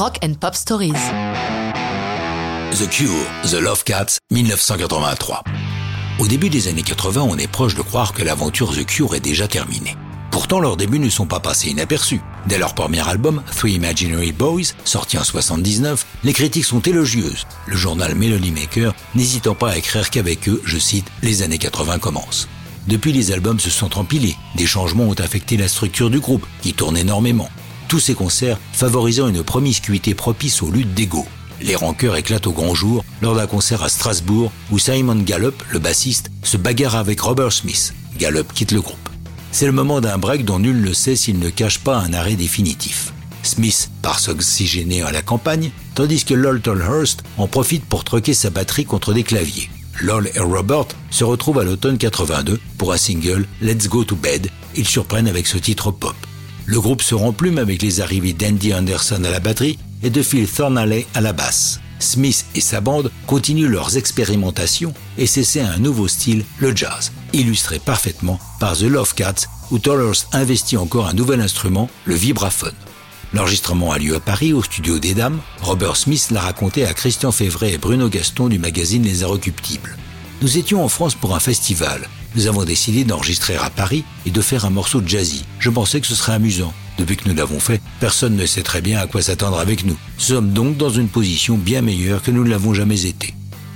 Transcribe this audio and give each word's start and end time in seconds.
Rock 0.00 0.18
and 0.24 0.32
Pop 0.40 0.54
Stories. 0.54 0.94
The 2.72 2.88
Cure, 2.88 3.10
The 3.42 3.60
Love 3.60 3.84
Cats, 3.84 4.16
1983. 4.30 5.44
Au 6.18 6.26
début 6.26 6.48
des 6.48 6.68
années 6.68 6.82
80, 6.82 7.20
on 7.20 7.36
est 7.36 7.46
proche 7.46 7.74
de 7.74 7.82
croire 7.82 8.14
que 8.14 8.22
l'aventure 8.22 8.72
The 8.72 8.86
Cure 8.86 9.14
est 9.14 9.20
déjà 9.20 9.46
terminée. 9.46 9.98
Pourtant, 10.30 10.58
leurs 10.58 10.78
débuts 10.78 11.00
ne 11.00 11.10
sont 11.10 11.26
pas 11.26 11.40
passés 11.40 11.68
inaperçus. 11.68 12.22
Dès 12.46 12.56
leur 12.56 12.74
premier 12.74 13.06
album, 13.06 13.42
Three 13.54 13.74
Imaginary 13.74 14.32
Boys, 14.32 14.72
sorti 14.86 15.18
en 15.18 15.22
79, 15.22 16.06
les 16.24 16.32
critiques 16.32 16.64
sont 16.64 16.80
élogieuses. 16.80 17.46
Le 17.66 17.76
journal 17.76 18.14
Melody 18.14 18.52
Maker 18.52 18.94
n'hésitant 19.14 19.54
pas 19.54 19.72
à 19.72 19.76
écrire 19.76 20.08
qu'avec 20.08 20.48
eux, 20.48 20.62
je 20.64 20.78
cite, 20.78 21.08
les 21.20 21.42
années 21.42 21.58
80 21.58 21.98
commencent. 21.98 22.48
Depuis, 22.88 23.12
les 23.12 23.32
albums 23.32 23.60
se 23.60 23.68
sont 23.68 23.98
empilés. 23.98 24.36
Des 24.54 24.66
changements 24.66 25.04
ont 25.04 25.20
affecté 25.20 25.58
la 25.58 25.68
structure 25.68 26.08
du 26.08 26.20
groupe, 26.20 26.46
qui 26.62 26.72
tourne 26.72 26.96
énormément. 26.96 27.50
Tous 27.90 27.98
ces 27.98 28.14
concerts 28.14 28.56
favorisant 28.72 29.26
une 29.26 29.42
promiscuité 29.42 30.14
propice 30.14 30.62
aux 30.62 30.70
luttes 30.70 30.94
d'ego. 30.94 31.26
Les 31.60 31.74
rancœurs 31.74 32.14
éclatent 32.14 32.46
au 32.46 32.52
grand 32.52 32.72
jour 32.72 33.04
lors 33.20 33.34
d'un 33.34 33.48
concert 33.48 33.82
à 33.82 33.88
Strasbourg 33.88 34.52
où 34.70 34.78
Simon 34.78 35.16
Gallup, 35.16 35.60
le 35.70 35.80
bassiste, 35.80 36.30
se 36.44 36.56
bagarre 36.56 36.94
avec 36.94 37.20
Robert 37.20 37.52
Smith. 37.52 37.92
Gallup 38.16 38.52
quitte 38.54 38.70
le 38.70 38.80
groupe. 38.80 39.08
C'est 39.50 39.66
le 39.66 39.72
moment 39.72 40.00
d'un 40.00 40.18
break 40.18 40.44
dont 40.44 40.60
nul 40.60 40.80
ne 40.80 40.92
sait 40.92 41.16
s'il 41.16 41.40
ne 41.40 41.50
cache 41.50 41.80
pas 41.80 41.96
un 41.96 42.12
arrêt 42.12 42.36
définitif. 42.36 43.12
Smith 43.42 43.90
part 44.02 44.20
s'oxygéner 44.20 45.02
à 45.02 45.10
la 45.10 45.22
campagne, 45.22 45.72
tandis 45.96 46.24
que 46.24 46.34
Lol 46.34 46.60
Tolhurst 46.60 47.24
en 47.38 47.48
profite 47.48 47.84
pour 47.84 48.04
troquer 48.04 48.34
sa 48.34 48.50
batterie 48.50 48.84
contre 48.84 49.12
des 49.12 49.24
claviers. 49.24 49.68
Lol 50.00 50.30
et 50.36 50.38
Robert 50.38 50.86
se 51.10 51.24
retrouvent 51.24 51.58
à 51.58 51.64
l'automne 51.64 51.98
82 51.98 52.60
pour 52.78 52.92
un 52.92 52.96
single 52.96 53.48
Let's 53.60 53.88
Go 53.88 54.04
to 54.04 54.14
Bed. 54.14 54.46
Ils 54.76 54.86
surprennent 54.86 55.26
avec 55.26 55.48
ce 55.48 55.58
titre 55.58 55.90
pop. 55.90 56.14
Le 56.66 56.80
groupe 56.80 57.02
se 57.02 57.14
remplume 57.14 57.58
avec 57.58 57.82
les 57.82 58.00
arrivées 58.00 58.32
d'Andy 58.32 58.74
Anderson 58.74 59.22
à 59.24 59.30
la 59.30 59.40
batterie 59.40 59.78
et 60.02 60.10
de 60.10 60.22
Phil 60.22 60.48
Thornalley 60.48 61.06
à 61.14 61.20
la 61.20 61.32
basse. 61.32 61.80
Smith 61.98 62.46
et 62.54 62.60
sa 62.60 62.80
bande 62.80 63.10
continuent 63.26 63.68
leurs 63.68 63.96
expérimentations 63.96 64.94
et 65.18 65.26
s'essaient 65.26 65.60
un 65.60 65.78
nouveau 65.78 66.08
style, 66.08 66.44
le 66.58 66.74
jazz, 66.74 67.12
illustré 67.32 67.78
parfaitement 67.78 68.38
par 68.58 68.76
The 68.76 68.82
Love 68.82 69.14
Cats, 69.14 69.46
où 69.70 69.78
Tollers 69.78 70.26
investit 70.32 70.76
encore 70.76 71.06
un 71.08 71.12
nouvel 71.12 71.40
instrument, 71.40 71.90
le 72.04 72.14
vibraphone. 72.14 72.74
L'enregistrement 73.32 73.92
a 73.92 73.98
lieu 73.98 74.16
à 74.16 74.20
Paris, 74.20 74.52
au 74.52 74.62
studio 74.62 74.98
des 74.98 75.14
Dames. 75.14 75.38
Robert 75.62 75.96
Smith 75.96 76.30
l'a 76.30 76.40
raconté 76.40 76.84
à 76.84 76.94
Christian 76.94 77.30
Févret 77.30 77.74
et 77.74 77.78
Bruno 77.78 78.08
Gaston 78.08 78.48
du 78.48 78.58
magazine 78.58 79.04
Les 79.04 79.22
Inrecuptibles. 79.22 79.96
Nous 80.42 80.56
étions 80.56 80.82
en 80.82 80.88
France 80.88 81.14
pour 81.14 81.34
un 81.34 81.40
festival. 81.40 82.08
Nous 82.34 82.46
avons 82.46 82.64
décidé 82.64 83.04
d'enregistrer 83.04 83.56
à 83.56 83.68
Paris 83.68 84.04
et 84.24 84.30
de 84.30 84.40
faire 84.40 84.64
un 84.64 84.70
morceau 84.70 85.02
jazzy. 85.04 85.44
Je 85.58 85.68
pensais 85.68 86.00
que 86.00 86.06
ce 86.06 86.14
serait 86.14 86.32
amusant. 86.32 86.72
Depuis 86.96 87.16
que 87.16 87.28
nous 87.28 87.34
l'avons 87.34 87.60
fait, 87.60 87.82
personne 88.00 88.36
ne 88.36 88.46
sait 88.46 88.62
très 88.62 88.80
bien 88.80 88.98
à 89.00 89.06
quoi 89.06 89.20
s'attendre 89.20 89.58
avec 89.58 89.84
nous. 89.84 89.98
Nous 90.16 90.24
sommes 90.24 90.52
donc 90.52 90.78
dans 90.78 90.88
une 90.88 91.08
position 91.08 91.58
bien 91.58 91.82
meilleure 91.82 92.22
que 92.22 92.30
nous 92.30 92.42
ne 92.42 92.48
l'avons 92.48 92.72
jamais 92.72 93.04
été. 93.04 93.34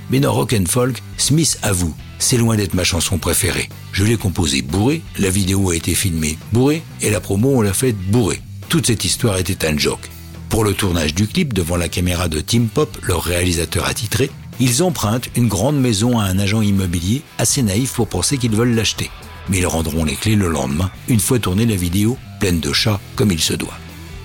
Mais 0.09 0.19
dans 0.19 0.33
Rock 0.33 0.55
and 0.59 0.65
Folk, 0.67 1.03
Smith 1.17 1.59
avoue, 1.61 1.93
c'est 2.17 2.37
loin 2.37 2.55
d'être 2.55 2.73
ma 2.73 2.83
chanson 2.83 3.19
préférée. 3.19 3.69
Je 3.91 4.03
l'ai 4.03 4.17
composée 4.17 4.63
bourré, 4.63 5.03
la 5.19 5.29
vidéo 5.29 5.69
a 5.69 5.75
été 5.75 5.93
filmée 5.93 6.37
bourré 6.51 6.81
et 7.01 7.11
la 7.11 7.19
promo 7.19 7.57
on 7.57 7.61
l'a 7.61 7.73
faite 7.73 7.97
bourré. 8.09 8.41
Toute 8.69 8.87
cette 8.87 9.05
histoire 9.05 9.37
était 9.37 9.67
un 9.67 9.77
joke. 9.77 10.09
Pour 10.49 10.63
le 10.63 10.73
tournage 10.73 11.13
du 11.13 11.27
clip 11.27 11.53
devant 11.53 11.75
la 11.75 11.89
caméra 11.89 12.27
de 12.27 12.39
Tim 12.39 12.65
Pop, 12.73 12.97
leur 13.03 13.23
réalisateur 13.23 13.85
attitré, 13.87 14.31
ils 14.59 14.83
empruntent 14.83 15.29
une 15.35 15.47
grande 15.47 15.79
maison 15.79 16.19
à 16.19 16.25
un 16.25 16.39
agent 16.39 16.61
immobilier 16.61 17.21
assez 17.37 17.61
naïf 17.61 17.93
pour 17.93 18.07
penser 18.07 18.37
qu'ils 18.37 18.55
veulent 18.55 18.75
l'acheter 18.75 19.09
mais 19.49 19.59
ils 19.59 19.67
rendront 19.67 20.03
les 20.03 20.15
clés 20.15 20.35
le 20.35 20.47
lendemain, 20.47 20.89
une 21.07 21.19
fois 21.19 21.39
tournée 21.39 21.65
la 21.65 21.75
vidéo, 21.75 22.17
pleine 22.39 22.59
de 22.59 22.73
chats 22.73 22.99
comme 23.15 23.31
il 23.31 23.41
se 23.41 23.53
doit. 23.53 23.77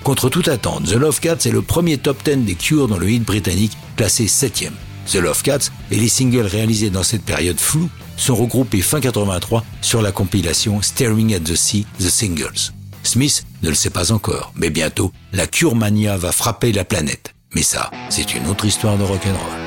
Contre 0.03 0.29
toute 0.29 0.47
attente, 0.47 0.85
The 0.85 0.95
Love 0.95 1.19
Cats 1.19 1.45
est 1.45 1.51
le 1.51 1.61
premier 1.61 1.97
top 1.97 2.23
10 2.23 2.37
des 2.37 2.55
Cure 2.55 2.87
dans 2.87 2.97
le 2.97 3.09
hit 3.09 3.23
britannique, 3.23 3.77
classé 3.95 4.27
7 4.27 4.71
The 5.11 5.15
Love 5.15 5.43
Cats 5.43 5.69
et 5.91 5.95
les 5.95 6.09
singles 6.09 6.45
réalisés 6.45 6.89
dans 6.89 7.03
cette 7.03 7.23
période 7.23 7.59
floue 7.59 7.89
sont 8.17 8.35
regroupés 8.35 8.81
fin 8.81 8.99
83 8.99 9.63
sur 9.81 10.01
la 10.01 10.11
compilation 10.11 10.81
Staring 10.81 11.35
at 11.35 11.39
the 11.39 11.55
Sea, 11.55 11.85
The 11.99 12.09
Singles. 12.09 12.71
Smith 13.03 13.45
ne 13.63 13.69
le 13.69 13.75
sait 13.75 13.89
pas 13.89 14.11
encore, 14.11 14.53
mais 14.55 14.69
bientôt, 14.69 15.11
la 15.33 15.47
Cure 15.47 15.75
Mania 15.75 16.17
va 16.17 16.31
frapper 16.31 16.71
la 16.71 16.85
planète. 16.85 17.33
Mais 17.53 17.63
ça, 17.63 17.91
c'est 18.09 18.35
une 18.35 18.47
autre 18.47 18.65
histoire 18.65 18.97
de 18.97 19.03
rock'n'roll. 19.03 19.60